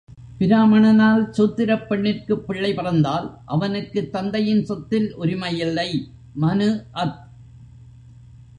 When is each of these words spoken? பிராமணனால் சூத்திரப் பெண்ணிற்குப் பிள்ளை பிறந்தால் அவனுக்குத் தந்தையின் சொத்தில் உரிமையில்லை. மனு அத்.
பிராமணனால் 0.37 1.29
சூத்திரப் 1.29 1.85
பெண்ணிற்குப் 1.87 2.47
பிள்ளை 2.47 2.73
பிறந்தால் 2.73 3.37
அவனுக்குத் 3.45 4.11
தந்தையின் 4.11 4.65
சொத்தில் 4.65 5.17
உரிமையில்லை. 5.17 5.89
மனு 6.35 6.69
அத். 6.91 7.17